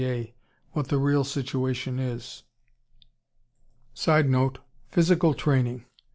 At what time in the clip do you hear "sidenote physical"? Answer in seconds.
3.93-5.35